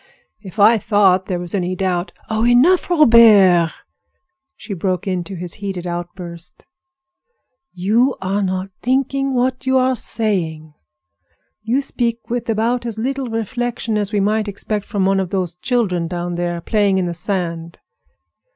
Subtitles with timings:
[0.41, 3.71] If I thought there was any doubt—" "Oh, enough, Robert!"
[4.55, 6.65] she broke into his heated outburst.
[7.73, 10.73] "You are not thinking of what you are saying.
[11.61, 15.53] You speak with about as little reflection as we might expect from one of those
[15.53, 17.77] children down there playing in the sand.